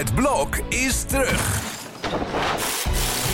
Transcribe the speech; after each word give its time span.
Het 0.00 0.14
blok 0.14 0.56
is 0.68 1.02
terug. 1.02 1.60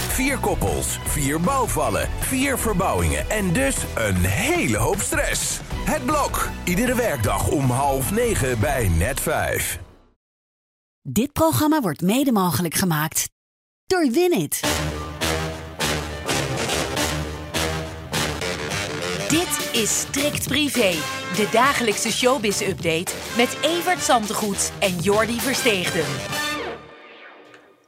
Vier 0.09 0.39
koppels, 0.39 0.99
vier 1.05 1.41
bouwvallen, 1.41 2.09
vier 2.19 2.59
verbouwingen 2.59 3.31
en 3.31 3.53
dus 3.53 3.77
een 3.95 4.17
hele 4.17 4.77
hoop 4.77 5.01
stress. 5.01 5.61
Het 5.75 6.05
blok, 6.05 6.49
iedere 6.65 6.95
werkdag 6.95 7.49
om 7.49 7.71
half 7.71 8.11
negen 8.11 8.61
bij 8.61 8.89
net 8.89 9.21
vijf. 9.21 9.79
Dit 11.03 11.33
programma 11.33 11.81
wordt 11.81 12.01
mede 12.01 12.33
mogelijk 12.33 12.75
gemaakt 12.75 13.29
door 13.87 14.11
Winit. 14.11 14.61
Dit 19.29 19.69
is 19.73 19.99
Strikt 19.99 20.49
Privé, 20.49 20.95
de 21.37 21.49
dagelijkse 21.53 22.13
showbiz-update 22.13 23.13
met 23.37 23.57
Evert 23.63 24.03
Zantegoed 24.03 24.73
en 24.79 24.99
Jordi 24.99 25.41
Versteegden. 25.41 26.36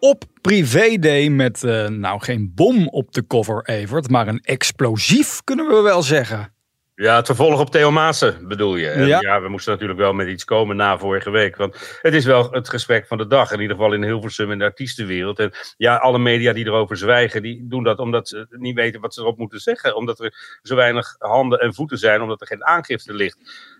Op 0.00 0.24
privéday 0.40 1.28
met, 1.28 1.64
eh, 1.64 1.88
nou 1.88 2.20
geen 2.20 2.52
bom 2.54 2.88
op 2.88 3.12
de 3.12 3.26
cover 3.26 3.62
Evert, 3.64 4.10
maar 4.10 4.28
een 4.28 4.40
explosief 4.42 5.40
kunnen 5.44 5.66
we 5.66 5.80
wel 5.80 6.02
zeggen. 6.02 6.52
Ja, 6.94 7.16
het 7.16 7.26
vervolg 7.26 7.60
op 7.60 7.70
Theo 7.70 7.90
Maassen 7.90 8.48
bedoel 8.48 8.76
je. 8.76 8.88
En 8.88 9.06
Ja. 9.06 9.20
ja. 9.20 9.40
we 9.40 9.48
moesten 9.48 9.72
natuurlijk 9.72 9.98
wel 9.98 10.12
met 10.12 10.28
iets 10.28 10.44
komen 10.44 10.76
na 10.76 10.98
vorige 10.98 11.30
week. 11.30 11.56
Want 11.56 11.98
het 12.02 12.14
is 12.14 12.24
wel 12.24 12.50
het 12.50 12.68
gesprek 12.68 13.06
van 13.06 13.18
de 13.18 13.26
dag. 13.26 13.52
In 13.52 13.60
ieder 13.60 13.76
geval 13.76 13.92
in 13.92 14.04
Hilversum 14.04 14.50
in 14.50 14.58
de 14.58 14.64
artiestenwereld. 14.64 15.38
En 15.38 15.52
ja, 15.76 15.96
alle 15.96 16.18
media 16.18 16.52
die 16.52 16.66
erover 16.66 16.96
zwijgen, 16.96 17.42
die 17.42 17.66
doen 17.68 17.82
dat 17.82 17.98
omdat 17.98 18.28
ze 18.28 18.46
niet 18.50 18.74
weten 18.74 19.00
wat 19.00 19.14
ze 19.14 19.20
erop 19.20 19.38
moeten 19.38 19.60
zeggen. 19.60 19.96
Omdat 19.96 20.20
er 20.20 20.58
zo 20.62 20.74
weinig 20.74 21.14
handen 21.18 21.58
en 21.58 21.74
voeten 21.74 21.98
zijn, 21.98 22.22
omdat 22.22 22.40
er 22.40 22.46
geen 22.46 22.64
aangifte 22.64 23.14
ligt. 23.14 23.38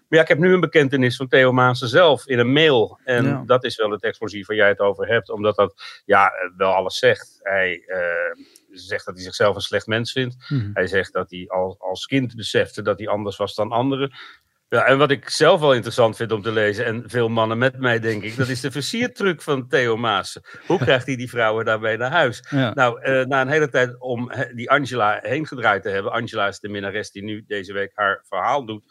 Maar 0.09 0.19
ja, 0.19 0.25
ik 0.25 0.29
heb 0.29 0.39
nu 0.39 0.53
een 0.53 0.61
bekentenis 0.61 1.17
van 1.17 1.29
Theo 1.29 1.53
Maassen 1.53 1.89
zelf 1.89 2.27
in 2.27 2.39
een 2.39 2.53
mail. 2.53 2.99
En 3.05 3.25
Ja. 3.25 3.43
dat 3.47 3.65
is 3.65 3.77
wel 3.77 3.91
het 3.91 4.03
explosief 4.03 4.47
waar 4.47 4.57
jij 4.57 4.69
het 4.69 4.79
over 4.81 5.07
hebt. 5.09 5.31
Omdat 5.31 5.57
dat 5.57 6.03
ja, 6.05 6.33
wel 6.57 6.73
alles 6.73 6.99
zegt. 6.99 7.39
Hij 7.43 7.83
eh, 7.87 8.45
zegt 8.71 9.05
dat 9.07 9.15
hij 9.15 9.25
zichzelf 9.25 9.55
een 9.55 9.61
slecht 9.61 9.87
mens 9.87 10.13
vindt. 10.13 10.37
Mhm. 10.49 10.71
Hij 10.73 10.87
zegt 10.87 11.13
dat 11.13 11.31
hij 11.31 11.45
al, 11.49 11.77
als 11.79 12.07
kind 12.07 12.35
besefte 12.37 12.83
dat 12.83 12.99
hij 12.99 13.09
anders 13.09 13.37
was 13.37 13.55
dan 13.55 13.71
anderen. 13.71 14.13
Ja, 14.69 14.85
en 14.85 14.99
wat 14.99 15.11
ik 15.11 15.29
zelf 15.29 15.61
wel 15.61 15.75
interessant 15.75 16.17
vind 16.17 16.33
om 16.33 16.43
te 16.43 16.53
lezen, 16.53 16.85
en 16.85 17.03
veel 17.07 17.29
mannen 17.29 17.59
met 17.59 17.79
mij 17.79 17.99
denk 18.01 18.23
ik, 18.23 18.37
dat 18.37 18.49
is 18.49 18.61
de 18.61 18.71
versiertruc 18.71 19.43
van 19.43 19.69
Theo 19.69 19.97
Maassen. 19.97 20.43
Hoe 20.67 20.79
krijgt 20.79 21.07
hij 21.07 21.17
die 21.17 21.29
vrouwen 21.29 21.65
daarbij 21.65 21.97
naar 21.97 22.11
huis? 22.11 22.45
Ja. 22.51 22.75
Nou, 22.75 23.01
eh, 23.03 23.25
na 23.25 23.41
een 23.41 23.49
hele 23.49 23.69
tijd 23.69 24.01
om 24.01 24.33
die 24.55 24.71
Angela 24.71 25.19
heen 25.23 25.47
gedraaid 25.47 25.83
te 25.83 25.89
hebben, 25.89 26.13
Angela 26.13 26.47
is 26.49 26.61
de 26.61 26.69
minnares 26.69 27.11
die 27.11 27.23
nu 27.23 27.45
deze 27.47 27.73
week 27.73 27.91
haar 27.95 28.25
verhaal 28.29 28.67
doet, 28.67 28.85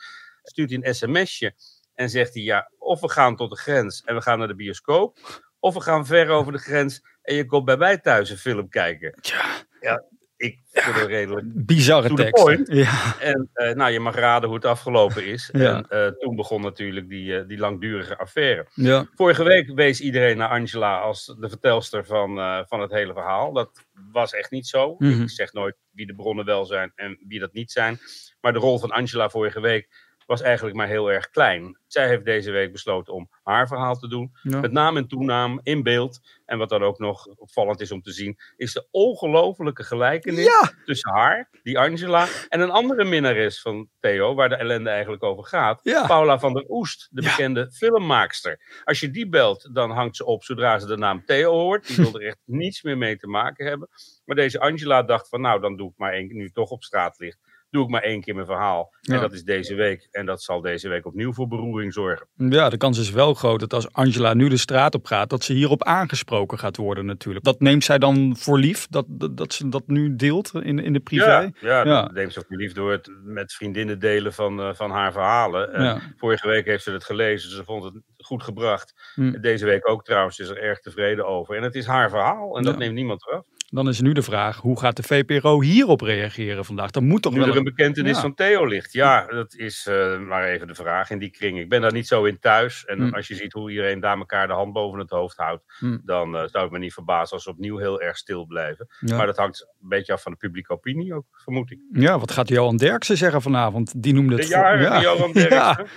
stuurt 0.49 0.69
hij 0.69 0.79
een 0.81 0.95
sms'je 0.95 1.53
en 1.93 2.09
zegt 2.09 2.33
hij, 2.33 2.43
ja, 2.43 2.71
of 2.77 3.01
we 3.01 3.09
gaan 3.09 3.35
tot 3.35 3.49
de 3.49 3.57
grens 3.57 4.01
en 4.05 4.15
we 4.15 4.21
gaan 4.21 4.39
naar 4.39 4.47
de 4.47 4.55
bioscoop, 4.55 5.17
of 5.59 5.73
we 5.73 5.81
gaan 5.81 6.05
ver 6.05 6.29
over 6.29 6.51
de 6.51 6.57
grens 6.57 7.01
en 7.21 7.35
je 7.35 7.45
komt 7.45 7.65
bij 7.65 7.77
mij 7.77 7.97
thuis 7.97 8.29
een 8.29 8.37
film 8.37 8.69
kijken. 8.69 9.17
Tja. 9.21 9.65
Ja, 9.79 10.03
ik 10.37 10.59
vind 10.71 10.95
het 10.95 11.07
redelijk 11.07 11.45
Bizarre 11.65 12.13
tekst. 12.13 12.61
Ja. 12.71 13.19
en 13.19 13.49
eh, 13.53 13.73
nou, 13.73 13.91
je 13.91 13.99
mag 13.99 14.15
raden 14.15 14.47
hoe 14.49 14.57
het 14.57 14.65
afgelopen 14.65 15.25
is. 15.25 15.49
Ja. 15.51 15.75
En 15.75 15.85
eh, 15.89 16.11
toen 16.11 16.35
begon 16.35 16.61
natuurlijk 16.61 17.09
die, 17.09 17.37
eh, 17.37 17.47
die 17.47 17.57
langdurige 17.57 18.17
affaire. 18.17 18.67
Ja. 18.73 19.07
Vorige 19.15 19.43
week 19.43 19.71
wees 19.75 20.01
iedereen 20.01 20.37
naar 20.37 20.49
Angela 20.49 20.99
als 20.99 21.35
de 21.39 21.49
vertelster 21.49 22.05
van, 22.05 22.65
van 22.67 22.81
het 22.81 22.91
hele 22.91 23.13
verhaal. 23.13 23.53
Dat 23.53 23.85
was 24.11 24.33
echt 24.33 24.51
niet 24.51 24.67
zo. 24.67 24.95
Mhm. 24.97 25.21
Ik 25.21 25.29
zeg 25.29 25.53
nooit 25.53 25.75
wie 25.91 26.07
de 26.07 26.15
bronnen 26.15 26.45
wel 26.45 26.65
zijn 26.65 26.91
en 26.95 27.17
wie 27.27 27.39
dat 27.39 27.53
niet 27.53 27.71
zijn. 27.71 27.99
Maar 28.41 28.53
de 28.53 28.59
rol 28.59 28.79
van 28.79 28.91
Angela 28.91 29.29
vorige 29.29 29.59
week 29.59 30.06
was 30.27 30.41
eigenlijk 30.41 30.75
maar 30.75 30.87
heel 30.87 31.11
erg 31.11 31.29
klein. 31.29 31.79
Zij 31.87 32.07
heeft 32.07 32.25
deze 32.25 32.51
week 32.51 32.71
besloten 32.71 33.13
om 33.13 33.29
haar 33.43 33.67
verhaal 33.67 33.95
te 33.95 34.07
doen. 34.07 34.31
Ja. 34.41 34.59
Met 34.59 34.71
naam 34.71 34.97
en 34.97 35.07
toenaam 35.07 35.59
in 35.63 35.83
beeld. 35.83 36.19
En 36.45 36.57
wat 36.57 36.69
dan 36.69 36.83
ook 36.83 36.99
nog 36.99 37.25
opvallend 37.25 37.81
is 37.81 37.91
om 37.91 38.01
te 38.01 38.11
zien, 38.11 38.37
is 38.55 38.73
de 38.73 38.87
ongelofelijke 38.91 39.83
gelijkenis 39.83 40.45
Ja. 40.45 40.71
tussen 40.85 41.11
haar, 41.11 41.49
die 41.63 41.79
Angela, 41.79 42.27
en 42.49 42.59
een 42.59 42.69
andere 42.71 43.03
minnares 43.03 43.61
van 43.61 43.89
Theo, 43.99 44.35
waar 44.35 44.49
de 44.49 44.55
ellende 44.55 44.89
eigenlijk 44.89 45.23
over 45.23 45.43
gaat. 45.43 45.79
Ja. 45.83 46.05
Paula 46.07 46.39
van 46.39 46.53
der 46.53 46.65
Oest, 46.67 47.07
de 47.11 47.21
bekende 47.21 47.71
filmmaakster. 47.71 48.81
Als 48.83 48.99
je 48.99 49.11
die 49.11 49.29
belt, 49.29 49.69
dan 49.73 49.91
hangt 49.91 50.15
ze 50.15 50.25
op 50.25 50.43
zodra 50.43 50.79
ze 50.79 50.85
de 50.87 50.97
naam 50.97 51.25
Theo 51.25 51.51
hoort. 51.51 51.87
Die 51.87 51.95
wil 51.95 52.19
er 52.19 52.27
echt 52.27 52.39
niets 52.61 52.81
meer 52.83 52.97
mee 52.97 53.17
te 53.17 53.27
maken 53.27 53.65
hebben. 53.65 53.89
Maar 54.25 54.35
deze 54.35 54.59
Angela 54.59 55.03
dacht 55.03 55.29
van, 55.29 55.41
nou, 55.41 55.61
dan 55.61 55.77
doe 55.77 55.89
ik 55.89 55.97
maar 55.97 56.13
één, 56.13 56.35
nu 56.35 56.49
toch 56.49 56.69
op 56.69 56.83
straat 56.83 57.19
ligt, 57.19 57.39
doe 57.77 57.85
ik 57.85 57.91
maar 57.91 58.01
één 58.01 58.21
keer 58.21 58.33
mijn 58.35 58.45
verhaal. 58.47 58.93
Ja. 59.01 59.13
En 59.15 59.21
dat 59.21 59.33
is 59.33 59.43
deze 59.43 59.75
week. 59.75 60.07
En 60.11 60.25
dat 60.25 60.41
zal 60.41 60.61
deze 60.61 60.89
week 60.89 61.05
opnieuw 61.05 61.33
voor 61.33 61.47
beroering 61.47 61.93
zorgen. 61.93 62.27
ja, 62.35 62.69
de 62.69 62.77
kans 62.77 62.97
is 62.99 63.11
wel 63.11 63.33
groot 63.33 63.59
dat 63.59 63.73
als 63.73 63.91
Angela 63.93 64.33
nu 64.33 64.49
de 64.49 64.57
straat 64.57 64.95
op 64.95 65.05
gaat, 65.05 65.29
dat 65.29 65.43
ze 65.43 65.53
hierop 65.53 65.83
aangesproken 65.83 66.59
gaat 66.59 66.77
worden 66.77 67.05
natuurlijk. 67.05 67.45
Dat 67.45 67.59
neemt 67.59 67.83
zij 67.83 67.97
dan 67.97 68.35
voor 68.37 68.59
lief, 68.59 68.87
dat, 68.89 69.05
dat, 69.09 69.37
dat 69.37 69.53
ze 69.53 69.69
dat 69.69 69.83
nu 69.87 70.15
deelt 70.15 70.51
in, 70.53 70.79
in 70.79 70.93
de 70.93 70.99
privé? 70.99 71.25
Ja, 71.25 71.51
ja, 71.59 71.83
Ja. 71.85 72.01
dat 72.01 72.11
neemt 72.13 72.33
ze 72.33 72.39
ook 72.39 72.45
lief 72.49 72.73
door 72.73 72.91
het 72.91 73.09
met 73.23 73.53
vriendinnen 73.53 73.99
delen 73.99 74.33
van, 74.33 74.59
eh, 74.59 74.73
van 74.73 74.91
haar 74.91 75.11
verhalen. 75.11 75.73
En 75.73 75.83
Ja. 75.83 76.01
Vorige 76.17 76.47
week 76.47 76.65
heeft 76.65 76.83
ze 76.83 76.91
het 76.91 77.03
gelezen, 77.03 77.49
ze 77.51 77.63
vond 77.63 77.83
het 77.83 77.93
goed 78.17 78.43
gebracht. 78.43 78.93
Hm. 79.13 79.31
Deze 79.41 79.65
week 79.65 79.89
ook 79.89 80.03
trouwens, 80.03 80.35
ze 80.35 80.41
is 80.43 80.49
er 80.49 80.61
erg 80.61 80.79
tevreden 80.79 81.25
over. 81.27 81.55
En 81.55 81.63
het 81.63 81.75
is 81.75 81.85
haar 81.85 82.09
verhaal 82.09 82.57
en 82.57 82.63
dat 82.63 82.77
neemt 82.77 82.93
niemand 82.93 83.27
eraf. 83.27 83.45
Dan 83.69 83.87
is 83.87 84.01
nu 84.01 84.11
de 84.11 84.21
vraag, 84.21 84.57
hoe 84.57 84.79
gaat 84.79 84.95
de 84.95 85.03
VPRO 85.03 85.61
hierop 85.61 86.01
reageren 86.01 86.65
vandaag? 86.65 86.91
Dat 86.91 87.03
moet 87.03 87.21
toch 87.21 87.33
Nu 87.33 87.39
wel 87.39 87.47
er 87.49 87.57
een 87.57 87.63
bekentenis 87.63 88.15
ja. 88.15 88.21
van 88.21 88.33
Theo 88.33 88.65
ligt. 88.65 88.93
Ja, 88.93 89.25
dat 89.25 89.53
is 89.55 89.85
eh, 89.89 90.19
maar 90.19 90.43
even 90.43 90.67
de 90.67 90.75
vraag 90.75 91.09
in 91.09 91.19
die 91.19 91.29
kring. 91.29 91.59
Ik 91.59 91.69
ben 91.69 91.81
daar 91.81 91.91
niet 91.93 92.07
zo 92.07 92.23
in 92.23 92.39
thuis. 92.39 92.85
En 92.85 92.99
Hm. 93.07 93.13
als 93.13 93.27
je 93.27 93.35
ziet 93.35 93.53
hoe 93.53 93.69
iedereen 93.69 93.99
daar 93.99 94.17
elkaar 94.17 94.47
de 94.47 94.53
hand 94.53 94.73
boven 94.73 94.99
het 94.99 95.09
hoofd 95.09 95.37
houdt, 95.37 95.63
Hm. 95.79 95.97
dan 96.05 96.35
eh, 96.37 96.43
zou 96.45 96.65
ik 96.65 96.71
me 96.71 96.77
niet 96.79 96.93
verbazen 96.93 97.33
als 97.33 97.43
ze 97.43 97.49
opnieuw 97.49 97.77
heel 97.77 98.01
erg 98.01 98.17
stil 98.17 98.45
blijven. 98.45 98.87
Ja. 98.99 99.17
Maar 99.17 99.25
dat 99.25 99.37
hangt 99.37 99.61
een 99.81 99.87
beetje 99.89 100.13
af 100.13 100.21
van 100.21 100.31
de 100.31 100.37
publieke 100.37 100.73
opinie 100.73 101.13
ook, 101.13 101.25
vermoed 101.31 101.71
ik. 101.71 101.79
Ja, 101.91 102.19
wat 102.19 102.31
gaat 102.31 102.47
Johan 102.49 102.77
Derksen 102.77 103.17
zeggen 103.17 103.41
vanavond? 103.41 104.03
Die 104.03 104.13
noemde 104.13 104.33
het 104.35 104.41
De 104.43 104.49
jaren 104.49 104.79
voor- 104.85 104.93
van 104.93 105.01
Johan 105.01 105.31
Ja. 105.49 105.73
Derksen. 105.73 105.87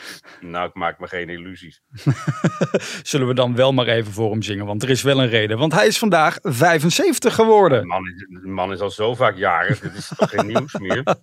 Nou, 0.41 0.69
ik 0.69 0.75
maak 0.75 0.99
me 0.99 1.07
geen 1.07 1.29
illusies. 1.29 1.83
Zullen 3.03 3.27
we 3.27 3.35
dan 3.35 3.55
wel 3.55 3.73
maar 3.73 3.87
even 3.87 4.13
voor 4.13 4.31
hem 4.31 4.43
zingen, 4.43 4.67
want 4.67 4.83
er 4.83 4.91
is 4.91 5.03
wel 5.03 5.21
een 5.23 5.29
reden. 5.29 5.59
Want 5.59 5.73
hij 5.73 5.87
is 5.87 5.99
vandaag 5.99 6.39
75 6.43 7.35
geworden. 7.35 7.59
De 7.69 7.85
man 7.85 8.07
is, 8.07 8.27
de 8.43 8.49
man 8.49 8.73
is 8.73 8.81
al 8.81 8.91
zo 8.91 9.15
vaak 9.15 9.37
jarig, 9.37 9.81
dit 9.81 9.95
is 9.95 10.13
toch 10.17 10.31
geen 10.31 10.47
nieuws 10.47 10.79
meer? 10.79 11.03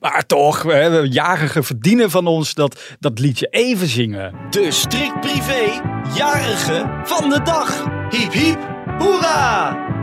Maar 0.00 0.26
toch, 0.26 0.62
we 0.62 0.72
hebben 0.72 1.08
jarigen 1.08 1.64
verdienen 1.64 2.10
van 2.10 2.26
ons 2.26 2.54
dat, 2.54 2.96
dat 2.98 3.18
liedje 3.18 3.46
even 3.46 3.86
zingen. 3.86 4.34
De 4.50 4.70
strikt 4.70 5.20
privé 5.20 5.80
jarige 6.14 7.00
van 7.04 7.30
de 7.30 7.42
dag. 7.42 7.84
Hiep 8.10 8.32
hiep, 8.32 8.58
hoera! 8.98 9.99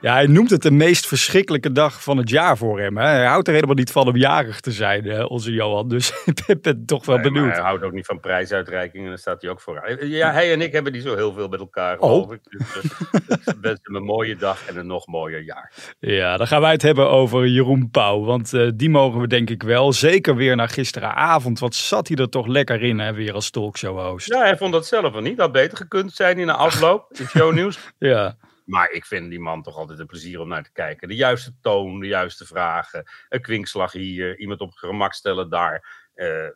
Ja, 0.00 0.12
hij 0.12 0.26
noemt 0.26 0.50
het 0.50 0.62
de 0.62 0.70
meest 0.70 1.06
verschrikkelijke 1.06 1.72
dag 1.72 2.02
van 2.02 2.16
het 2.16 2.30
jaar 2.30 2.56
voor 2.56 2.80
hem. 2.80 2.96
Hè? 2.96 3.04
Hij 3.06 3.26
houdt 3.26 3.46
er 3.48 3.54
helemaal 3.54 3.74
niet 3.74 3.92
van 3.92 4.06
om 4.08 4.16
jarig 4.16 4.60
te 4.60 4.72
zijn, 4.72 5.04
hè, 5.04 5.22
onze 5.22 5.52
Johan. 5.52 5.88
Dus 5.88 6.12
ik 6.46 6.62
ben- 6.62 6.86
toch 6.86 7.06
wel 7.06 7.16
Nee, 7.16 7.30
benieuwd. 7.32 7.52
hij 7.52 7.62
houdt 7.62 7.82
ook 7.84 7.92
niet 7.92 8.06
van 8.06 8.20
prijsuitreikingen, 8.20 9.08
daar 9.08 9.18
staat 9.18 9.42
hij 9.42 9.50
ook 9.50 9.60
voor. 9.60 9.98
Ja, 10.06 10.32
hij 10.32 10.52
en 10.52 10.60
ik 10.60 10.72
hebben 10.72 10.92
niet 10.92 11.02
zo 11.02 11.14
heel 11.16 11.32
veel 11.32 11.48
met 11.48 11.60
elkaar, 11.60 11.98
Oh. 11.98 12.10
geloof 12.10 12.32
ik. 12.32 12.40
Dus, 12.42 12.74
eh, 12.74 13.54
wens 13.60 13.78
hem 13.82 13.94
een 13.96 14.02
mooie 14.04 14.36
dag 14.36 14.66
en 14.68 14.76
een 14.76 14.86
nog 14.86 15.06
mooier 15.06 15.42
jaar. 15.42 15.72
Ja, 15.98 16.36
dan 16.36 16.46
gaan 16.46 16.60
wij 16.60 16.72
het 16.72 16.82
hebben 16.82 17.10
over 17.10 17.46
Jeroen 17.46 17.90
Pauw. 17.90 18.24
Want 18.24 18.52
eh, 18.54 18.68
die 18.74 18.90
mogen 18.90 19.20
we 19.20 19.26
denk 19.26 19.50
ik 19.50 19.62
wel. 19.62 19.92
Zeker 19.92 20.36
weer 20.36 20.56
naar 20.56 20.68
gisteravond. 20.68 21.58
Wat 21.58 21.74
zat 21.74 22.08
hij 22.08 22.16
er 22.16 22.28
toch 22.28 22.46
lekker 22.46 22.82
in, 22.82 22.98
hè, 22.98 23.12
weer 23.12 23.32
als 23.34 23.50
talkshow-host. 23.50 24.26
Ja, 24.26 24.38
hij 24.40 24.56
vond 24.56 24.72
dat 24.72 24.86
zelf 24.86 25.12
wel 25.12 25.22
niet. 25.22 25.36
Dat 25.36 25.44
had 25.46 25.52
beter 25.54 25.76
gekund 25.76 26.12
zijn 26.12 26.38
in 26.38 26.46
de 26.46 26.52
afloop, 26.52 27.06
in 27.18 27.26
shownieuws. 27.26 27.78
Ja. 27.98 28.36
Maar 28.70 28.90
ik 28.90 29.04
vind 29.04 29.30
die 29.30 29.40
man 29.40 29.62
toch 29.62 29.76
altijd 29.76 29.98
een 29.98 30.06
plezier 30.06 30.40
om 30.40 30.48
naar 30.48 30.62
te 30.62 30.72
kijken. 30.72 31.08
De 31.08 31.14
juiste 31.14 31.54
toon, 31.60 32.00
de 32.00 32.06
juiste 32.06 32.46
vragen. 32.46 33.04
Een 33.28 33.40
kwinkslag 33.40 33.92
hier, 33.92 34.38
iemand 34.38 34.60
op 34.60 34.72
gemak 34.72 35.12
stellen 35.14 35.50
daar. 35.50 36.08
Eh, 36.14 36.48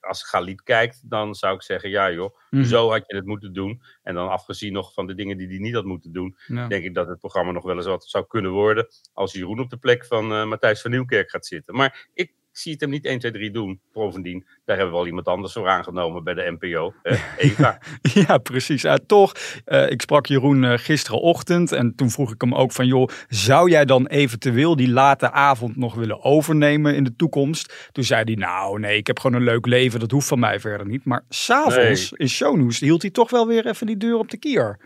als 0.00 0.22
Galit 0.24 0.62
kijkt, 0.62 1.10
dan 1.10 1.34
zou 1.34 1.54
ik 1.54 1.62
zeggen, 1.62 1.90
ja 1.90 2.10
joh, 2.10 2.36
Mhm. 2.50 2.64
zo 2.64 2.90
had 2.90 3.04
je 3.06 3.16
het 3.16 3.26
moeten 3.26 3.52
doen. 3.52 3.82
En 4.02 4.14
dan 4.14 4.28
afgezien 4.28 4.72
nog 4.72 4.92
van 4.92 5.06
de 5.06 5.14
dingen 5.14 5.36
die 5.36 5.48
hij 5.48 5.58
niet 5.58 5.74
had 5.74 5.84
moeten 5.84 6.12
doen, 6.12 6.36
Ja. 6.46 6.66
denk 6.68 6.84
ik 6.84 6.94
dat 6.94 7.06
het 7.08 7.18
programma 7.18 7.52
nog 7.52 7.64
wel 7.64 7.76
eens 7.76 7.86
wat 7.86 8.04
zou 8.04 8.26
kunnen 8.26 8.50
worden 8.50 8.86
als 9.12 9.32
Jeroen 9.32 9.60
op 9.60 9.70
de 9.70 9.76
plek 9.76 10.04
van 10.06 10.32
eh, 10.32 10.44
Matthijs 10.46 10.80
van 10.80 10.90
Nieuwkerk 10.90 11.30
gaat 11.30 11.46
zitten. 11.46 11.74
Maar 11.74 12.08
ik 12.14 12.32
zie 12.52 12.72
het 12.72 12.80
hem 12.80 12.90
niet 12.90 13.04
1, 13.04 13.18
2, 13.18 13.32
3 13.32 13.50
doen. 13.50 13.80
Bovendien, 13.92 14.46
daar 14.64 14.76
hebben 14.76 14.94
we 14.94 15.00
al 15.00 15.06
iemand 15.06 15.26
anders 15.26 15.52
voor 15.52 15.68
aangenomen 15.68 16.24
bij 16.24 16.34
de 16.34 16.56
NPO. 16.58 16.94
Eva. 17.38 17.78
Ja, 18.14 18.38
precies. 18.38 18.82
Ja, 18.82 18.98
toch, 19.06 19.32
eh, 19.64 19.90
ik 19.90 20.00
sprak 20.02 20.26
Jeroen 20.26 20.64
eh, 20.64 20.78
gisterenochtend 20.78 21.72
en 21.72 21.94
toen 21.94 22.10
vroeg 22.10 22.32
ik 22.32 22.40
hem 22.40 22.54
ook 22.54 22.72
van... 22.72 22.86
joh, 22.86 23.08
zou 23.28 23.70
jij 23.70 23.84
dan 23.84 24.06
eventueel 24.06 24.76
die 24.76 24.90
late 24.90 25.30
avond 25.30 25.76
nog 25.76 25.94
willen 25.94 26.24
overnemen 26.24 26.94
in 26.94 27.04
de 27.04 27.16
toekomst? 27.16 27.88
Toen 27.92 28.04
zei 28.04 28.22
hij, 28.24 28.34
nou 28.34 28.78
nee, 28.80 28.96
ik 28.96 29.06
heb 29.06 29.18
gewoon 29.20 29.36
een 29.36 29.46
leuk 29.46 29.66
leven, 29.66 30.00
dat 30.00 30.10
hoeft 30.10 30.28
van 30.28 30.38
mij 30.38 30.60
verder 30.60 30.86
niet. 30.86 31.04
Maar 31.04 31.24
s'avonds 31.28 32.10
Nee. 32.10 32.20
in 32.20 32.28
shownieuws 32.28 32.80
hield 32.80 33.02
hij 33.02 33.10
toch 33.10 33.30
wel 33.30 33.46
weer 33.46 33.66
even 33.66 33.86
die 33.86 33.96
deur 33.96 34.16
op 34.16 34.30
de 34.30 34.36
kier. 34.38 34.78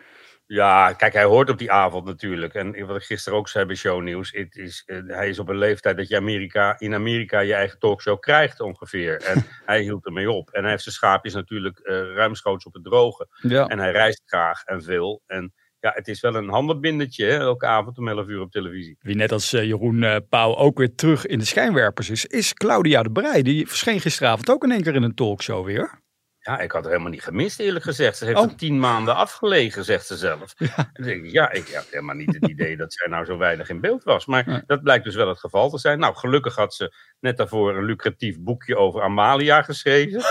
Ja, 0.46 0.92
kijk, 0.92 1.12
hij 1.12 1.24
hoort 1.24 1.50
op 1.50 1.58
die 1.58 1.72
avond 1.72 2.04
natuurlijk. 2.04 2.54
En 2.54 2.86
wat 2.86 2.96
ik 2.96 3.02
gisteren 3.02 3.38
ook 3.38 3.48
zei 3.48 3.64
bij 3.64 3.74
Shownieuws, 3.74 4.32
het 4.32 4.56
is, 4.56 4.82
eh, 4.86 4.98
hij 5.06 5.28
is 5.28 5.38
op 5.38 5.48
een 5.48 5.58
leeftijd 5.58 5.96
dat 5.96 6.08
je 6.08 6.16
Amerika, 6.16 6.78
in 6.78 6.94
Amerika 6.94 7.40
je 7.40 7.54
eigen 7.54 7.78
talkshow 7.78 8.20
krijgt 8.20 8.60
ongeveer. 8.60 9.22
En 9.22 9.44
hij 9.66 9.80
hield 9.80 10.06
ermee 10.06 10.30
op. 10.30 10.50
En 10.50 10.62
hij 10.62 10.70
heeft 10.70 10.82
zijn 10.82 10.94
schaapjes 10.94 11.34
natuurlijk 11.34 11.78
eh, 11.78 11.94
ruimschoots 12.14 12.64
op 12.64 12.74
het 12.74 12.84
droge. 12.84 13.28
Ja. 13.40 13.66
En 13.66 13.78
hij 13.78 13.90
reist 13.90 14.22
graag 14.24 14.64
en 14.64 14.82
veel. 14.82 15.22
En 15.26 15.54
ja, 15.80 15.92
het 15.94 16.08
is 16.08 16.20
wel 16.20 16.34
een 16.34 16.48
handenbindertje, 16.48 17.24
hè, 17.24 17.38
elke 17.38 17.66
avond 17.66 17.98
om 17.98 18.08
11 18.08 18.26
uur 18.26 18.40
op 18.40 18.50
televisie. 18.50 18.96
Wie 19.00 19.16
net 19.16 19.32
als 19.32 19.52
eh, 19.52 19.64
Jeroen 19.64 20.02
eh, 20.02 20.16
Pauw 20.28 20.56
ook 20.56 20.78
weer 20.78 20.94
terug 20.94 21.26
in 21.26 21.38
de 21.38 21.44
schijnwerpers 21.44 22.10
is, 22.10 22.26
is 22.26 22.54
Claudia 22.54 23.02
de 23.02 23.10
Brij. 23.10 23.42
Die 23.42 23.66
verscheen 23.66 24.00
gisteravond 24.00 24.50
ook 24.50 24.64
in 24.64 24.72
één 24.72 24.82
keer 24.82 24.94
in 24.94 25.02
een 25.02 25.14
talkshow 25.14 25.64
weer. 25.64 26.04
Ja, 26.46 26.58
ik 26.58 26.70
had 26.72 26.80
het 26.82 26.90
helemaal 26.92 27.12
niet 27.12 27.22
gemist, 27.22 27.60
eerlijk 27.60 27.84
gezegd. 27.84 28.16
Ze 28.16 28.24
heeft 28.24 28.38
Oh. 28.38 28.44
er 28.50 28.56
tien 28.56 28.78
maanden 28.80 29.14
afgelegen, 29.14 29.84
zegt 29.84 30.06
ze 30.06 30.16
zelf. 30.16 30.54
Denk 30.92 31.24
ik, 31.24 31.30
ja, 31.30 31.50
ik 31.50 31.68
had 31.74 31.86
helemaal 31.90 32.14
niet 32.14 32.34
het 32.34 32.48
idee 32.54 32.76
dat 32.76 32.92
zij 32.92 33.10
nou 33.10 33.24
zo 33.24 33.38
weinig 33.38 33.68
in 33.68 33.80
beeld 33.80 34.04
was. 34.04 34.26
Maar 34.26 34.62
dat 34.66 34.82
blijkt 34.82 35.04
dus 35.04 35.14
wel 35.14 35.28
het 35.28 35.38
geval 35.38 35.70
te 35.70 35.78
zijn. 35.78 35.98
Nou, 35.98 36.14
gelukkig 36.14 36.54
had 36.54 36.74
ze 36.74 36.94
net 37.26 37.36
daarvoor 37.36 37.76
een 37.76 37.84
lucratief 37.84 38.38
boekje 38.40 38.76
over 38.76 39.02
Amalia 39.02 39.62
geschreven. 39.62 40.22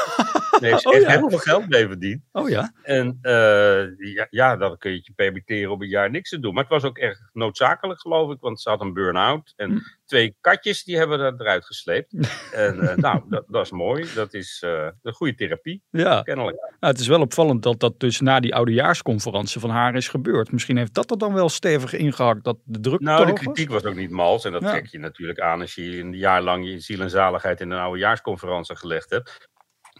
Heeft 0.55 0.81
ze 0.81 0.87
Oh, 0.89 0.95
echt 0.95 1.03
ja. 1.03 1.09
heel 1.09 1.29
veel 1.29 1.37
geld 1.37 1.69
mee 1.69 1.87
verdiend. 1.87 2.21
Oh 2.31 2.49
ja? 2.49 2.71
En 2.83 3.17
eh, 3.21 4.13
ja, 4.13 4.27
ja, 4.29 4.55
dan 4.57 4.77
kun 4.77 4.91
je 4.91 4.97
het 4.97 5.05
je 5.05 5.13
permitteren 5.15 5.71
om 5.71 5.81
een 5.81 5.87
jaar 5.87 6.09
niks 6.09 6.29
te 6.29 6.39
doen. 6.39 6.53
Maar 6.53 6.63
het 6.63 6.71
was 6.71 6.83
ook 6.83 6.97
erg 6.97 7.17
noodzakelijk, 7.33 7.99
geloof 8.01 8.31
ik. 8.31 8.37
Want 8.39 8.61
ze 8.61 8.69
had 8.69 8.81
een 8.81 8.93
burn-out. 8.93 9.53
En 9.55 9.71
Hm. 9.71 9.77
twee 10.05 10.35
katjes, 10.41 10.83
die 10.83 10.97
hebben 10.97 11.19
er 11.19 11.33
eruit 11.37 11.65
gesleept. 11.65 12.13
en 12.53 12.79
eh, 12.89 12.95
nou, 12.95 13.21
dat, 13.29 13.43
dat 13.47 13.65
is 13.65 13.71
mooi. 13.71 14.05
Dat 14.15 14.33
is 14.33 14.61
eh, 14.65 14.87
een 15.01 15.13
goede 15.13 15.35
therapie, 15.35 15.83
Ja. 15.89 16.21
kennelijk. 16.21 16.57
Nou, 16.79 16.93
het 16.93 16.99
is 16.99 17.07
wel 17.07 17.21
opvallend 17.21 17.63
dat 17.63 17.79
dat 17.79 17.99
dus 17.99 18.19
na 18.19 18.39
die 18.39 18.55
oudejaarsconferentie 18.55 19.59
van 19.59 19.69
haar 19.69 19.95
is 19.95 20.07
gebeurd. 20.07 20.51
Misschien 20.51 20.77
heeft 20.77 20.93
dat 20.93 21.11
er 21.11 21.17
dan 21.17 21.33
wel 21.33 21.49
stevig 21.49 21.93
ingehakt 21.93 22.43
dat 22.43 22.57
de 22.63 22.79
druk 22.79 22.99
Nou, 22.99 23.25
de 23.25 23.33
kritiek 23.33 23.69
was 23.69 23.83
ook 23.83 23.95
niet 23.95 24.09
mals. 24.09 24.45
En 24.45 24.51
dat 24.51 24.61
Ja. 24.61 24.71
trek 24.71 24.85
je 24.87 24.99
natuurlijk 24.99 25.39
aan 25.39 25.61
als 25.61 25.75
je 25.75 25.99
een 25.99 26.13
jaar 26.13 26.41
lang 26.41 26.65
je 26.65 26.79
ziel 26.85 26.99
en 27.01 27.09
zaligheid 27.09 27.61
in 27.61 27.71
een 27.71 27.79
oudejaarsconferentie 27.79 28.75
gelegd 28.75 29.09
hebt. 29.09 29.47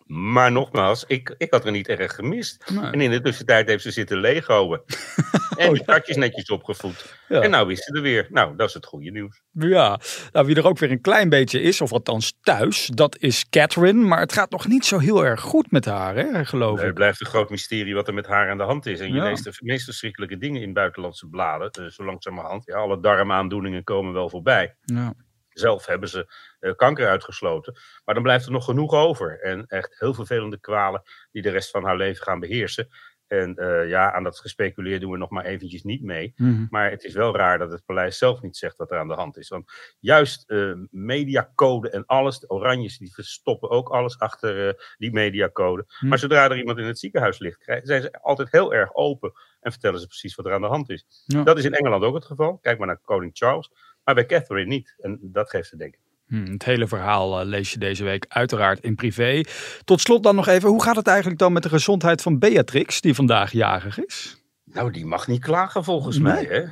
Maar 0.06 0.52
nogmaals, 0.52 1.04
ik, 1.08 1.36
ik 1.38 1.52
had 1.54 1.66
er 1.66 1.72
niet 1.72 1.88
erg 1.88 2.16
gemist. 2.16 2.70
Nee. 2.74 2.92
En 2.92 3.02
in 3.02 3.12
de 3.12 3.22
tussentijd 3.22 3.68
heeft 3.68 3.84
ze 3.84 3.92
zitten 3.92 4.18
legoen. 4.20 4.82
en 5.58 5.74
die 5.74 5.84
katjes 5.86 6.16
netjes 6.16 6.50
opgevoed. 6.50 7.06
Oh, 7.06 7.38
Ja. 7.38 7.42
En 7.42 7.50
nou 7.50 7.72
is 7.72 7.84
ze 7.84 7.94
er 7.94 8.02
weer. 8.02 8.28
Nou, 8.30 8.56
dat 8.56 8.68
is 8.68 8.74
het 8.74 8.86
goede 8.86 9.12
nieuws. 9.12 9.42
Ja, 9.52 10.00
nou, 10.32 10.46
wie 10.46 10.56
er 10.56 10.68
ook 10.68 10.78
weer 10.78 10.92
een 10.92 11.02
klein 11.02 11.30
beetje 11.30 11.62
is, 11.62 11.82
of 11.82 11.92
althans 11.92 12.38
thuis, 12.42 12.86
dat 12.88 13.18
is 13.20 13.50
Catherine. 13.50 14.06
Maar 14.06 14.20
het 14.20 14.34
gaat 14.34 14.52
nog 14.52 14.68
niet 14.68 14.86
zo 14.86 14.98
heel 15.00 15.26
erg 15.26 15.42
goed 15.42 15.72
met 15.72 15.86
haar, 15.86 16.16
hè, 16.16 16.46
geloof 16.46 16.80
Het 16.80 16.88
ik. 16.88 16.94
blijft 16.94 17.22
een 17.22 17.28
groot 17.28 17.50
mysterie 17.50 17.96
wat 17.96 18.08
er 18.08 18.14
met 18.14 18.28
haar 18.28 18.50
aan 18.50 18.58
de 18.58 18.64
hand 18.64 18.86
is. 18.86 19.00
En 19.00 19.08
je 19.08 19.14
Ja. 19.14 19.24
leest 19.24 19.44
de 19.44 19.54
meest 19.60 19.84
verschrikkelijke 19.86 20.38
dingen 20.38 20.62
in 20.62 20.74
buitenlandse 20.74 21.28
bladen. 21.28 21.70
Uh, 21.80 21.88
zo 21.90 22.04
langzamerhand. 22.06 22.66
Ja, 22.66 22.76
alle 22.76 23.00
darmaandoeningen 23.00 23.84
komen 23.84 24.14
wel 24.14 24.30
voorbij. 24.30 24.76
Ja. 24.82 25.14
Zelf 25.58 25.86
hebben 25.86 26.10
ze 26.10 26.34
eh, 26.60 26.76
kanker 26.76 27.08
uitgesloten. 27.08 27.78
Maar 28.06 28.16
dan 28.16 28.24
blijft 28.24 28.46
er 28.46 28.52
nog 28.52 28.66
genoeg 28.66 28.94
over. 28.94 29.40
En 29.40 29.66
echt 29.68 30.00
heel 30.00 30.14
vervelende 30.14 30.60
kwalen 30.60 31.02
die 31.32 31.42
de 31.42 31.50
rest 31.50 31.70
van 31.70 31.84
haar 31.84 31.98
leven 31.98 32.24
gaan 32.24 32.40
beheersen. 32.40 32.88
En 33.28 33.56
eh, 33.56 33.90
ja, 33.90 34.14
aan 34.14 34.24
dat 34.24 34.40
gespeculeer 34.40 35.00
doen 35.00 35.12
we 35.12 35.18
nog 35.18 35.30
maar 35.30 35.46
eventjes 35.46 35.84
niet 35.84 36.04
mee. 36.04 36.34
Mhm. 36.36 36.66
Maar 36.70 36.90
het 36.90 37.04
is 37.04 37.14
wel 37.14 37.36
raar 37.36 37.58
dat 37.58 37.72
het 37.72 37.86
paleis 37.86 38.18
zelf 38.18 38.42
niet 38.42 38.58
zegt 38.58 38.78
wat 38.78 38.92
er 38.92 38.98
aan 38.98 39.08
de 39.08 39.14
hand 39.14 39.38
is. 39.38 39.50
Want 39.50 39.72
juist 40.00 40.50
eh, 40.50 40.74
mediacode 40.90 41.90
en 41.90 42.06
alles, 42.06 42.40
de 42.40 42.50
oranjes, 42.50 42.98
die 42.98 43.14
verstoppen 43.14 43.70
ook 43.70 43.90
alles 43.90 44.20
achter 44.20 44.76
die 44.98 45.12
mediacode. 45.12 45.86
Hm. 45.88 46.08
Maar 46.08 46.20
zodra 46.20 46.50
er 46.50 46.58
iemand 46.58 46.78
in 46.78 46.86
het 46.86 47.00
ziekenhuis 47.00 47.40
ligt, 47.40 47.64
zijn 47.84 48.02
ze 48.02 48.22
altijd 48.22 48.52
heel 48.52 48.74
erg 48.74 48.94
open 48.94 49.34
en 49.60 49.72
vertellen 49.72 50.00
ze 50.00 50.08
precies 50.08 50.36
wat 50.36 50.46
er 50.46 50.54
aan 50.54 50.62
de 50.62 50.68
hand 50.68 50.90
is. 50.90 51.06
Ja. 51.26 51.44
Dat 51.44 51.58
is 51.58 51.66
in 51.66 51.74
Engeland 51.74 52.04
ook 52.04 52.16
het 52.16 52.26
geval. 52.26 52.58
Kijk 52.58 52.78
maar 52.78 52.88
naar 52.88 52.98
koning 52.98 53.32
Charles. 53.34 53.72
Maar 54.06 54.16
bij 54.16 54.26
Catherine 54.26 54.68
niet. 54.70 54.96
En 54.98 55.20
dat 55.22 55.50
geeft 55.50 55.70
te 55.70 55.78
denken. 55.78 56.00
Hm, 56.28 56.52
het 56.52 56.66
hele 56.66 56.88
verhaal 56.88 57.40
eh, 57.40 57.46
lees 57.46 57.72
je 57.72 57.78
deze 57.80 58.04
week 58.04 58.26
uiteraard 58.28 58.80
in 58.80 58.96
privé. 58.96 59.44
Tot 59.84 60.02
slot 60.02 60.24
dan 60.24 60.36
nog 60.36 60.48
even, 60.48 60.70
hoe 60.70 60.84
gaat 60.84 60.96
het 60.96 61.08
eigenlijk 61.08 61.40
dan 61.40 61.54
met 61.54 61.64
de 61.64 61.70
gezondheid 61.70 62.22
van 62.22 62.40
Beatrix, 62.40 63.02
die 63.02 63.14
vandaag 63.16 63.52
jarig 63.52 64.06
is? 64.06 64.44
Nou, 64.64 64.92
die 64.92 65.06
mag 65.06 65.28
niet 65.28 65.42
klagen 65.42 65.84
volgens 65.84 66.18
Nee. 66.18 66.34
mij, 66.34 66.44
hè? 66.44 66.66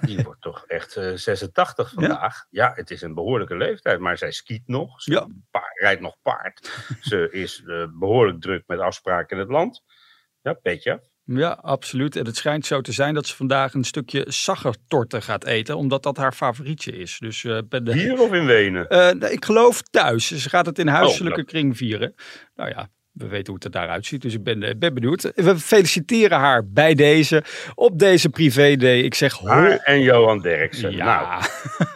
Die 0.00 0.22
wordt 0.22 0.40
toch 0.42 0.64
echt 0.66 0.96
eh, 0.96 1.12
86 1.14 1.92
vandaag. 1.94 2.46
Ja. 2.50 2.72
het 2.74 2.90
is 2.90 3.02
een 3.02 3.14
behoorlijke 3.14 3.56
leeftijd, 3.56 3.98
maar 4.00 4.18
zij 4.18 4.32
skiet 4.32 4.62
nog. 4.66 5.02
Ze 5.02 5.12
Ja. 5.12 5.26
rijdt 5.74 6.00
nog 6.00 6.16
paard. 6.22 6.70
Ze 7.00 7.28
is 7.30 7.62
eh, 7.66 7.84
behoorlijk 7.98 8.40
druk 8.40 8.62
met 8.66 8.78
afspraken 8.78 9.36
in 9.36 9.42
het 9.42 9.52
land. 9.52 9.82
Ja, 10.42 10.52
petje. 10.52 11.02
Ja, 11.24 11.58
absoluut. 11.62 12.16
En 12.16 12.26
het 12.26 12.36
schijnt 12.36 12.66
zo 12.66 12.80
te 12.80 12.92
zijn 12.92 13.14
dat 13.14 13.26
ze 13.26 13.36
vandaag 13.36 13.74
een 13.74 13.84
stukje 13.84 14.24
saggertorten 14.28 15.22
gaat 15.22 15.44
eten, 15.44 15.76
omdat 15.76 16.02
dat 16.02 16.16
haar 16.16 16.32
favorietje 16.32 16.92
is. 16.98 17.16
Dus 17.18 17.44
eh, 17.44 17.58
ben 17.68 17.84
de... 17.84 17.92
Hier 17.92 18.20
of 18.20 18.32
in 18.32 18.46
Wenen? 18.46 18.88
Eh, 18.88 19.30
ik 19.32 19.44
geloof 19.44 19.82
thuis. 19.82 20.26
Ze 20.30 20.48
gaat 20.48 20.66
het 20.66 20.78
in 20.78 20.86
huiselijke 20.86 21.40
Oh, 21.40 21.46
kring 21.46 21.76
vieren. 21.76 22.14
Nou 22.56 22.70
ja, 22.70 22.88
we 23.12 23.26
weten 23.26 23.46
hoe 23.46 23.54
het 23.54 23.64
er 23.64 23.70
daaruit 23.70 24.06
ziet. 24.06 24.22
Dus 24.22 24.34
ik 24.34 24.42
ben, 24.42 24.62
eh, 24.62 24.74
ben 24.78 24.94
benieuwd. 24.94 25.32
We 25.34 25.58
feliciteren 25.58 26.38
haar 26.38 26.66
bij 26.68 26.94
deze, 26.94 27.42
op 27.74 27.98
deze 27.98 28.28
privé-day. 28.28 29.00
Ik 29.00 29.14
zeg. 29.14 29.38
Haar 29.40 29.76
en 29.76 30.00
Johan 30.00 30.40
Derksen. 30.40 30.96
Nou, 30.96 30.96
Ja, 30.96 31.40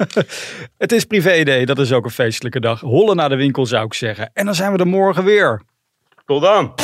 het 0.78 0.92
is 0.92 1.04
privé-day. 1.04 1.64
Dat 1.64 1.78
is 1.78 1.92
ook 1.92 2.04
een 2.04 2.10
feestelijke 2.10 2.60
dag. 2.60 2.80
Hollen 2.80 3.16
naar 3.16 3.28
de 3.28 3.36
winkel 3.36 3.66
zou 3.66 3.84
ik 3.84 3.94
zeggen. 3.94 4.30
En 4.34 4.44
dan 4.44 4.54
zijn 4.54 4.72
we 4.72 4.78
er 4.78 4.86
morgen 4.86 5.24
weer. 5.24 5.62
tot 6.24 6.42
dan. 6.42 6.74